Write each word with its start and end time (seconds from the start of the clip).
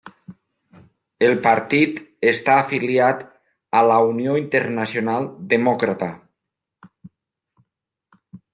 El 1.27 1.33
partit 1.47 1.99
està 2.31 2.55
afiliat 2.61 3.21
a 3.81 3.85
la 3.91 3.99
Unió 4.13 4.35
Internacional 4.41 5.31
Demòcrata. 5.55 6.11